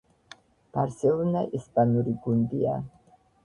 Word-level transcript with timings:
ბარსელონა 0.77 1.45
ესპანური 1.61 2.19
გუნდია 2.27 2.77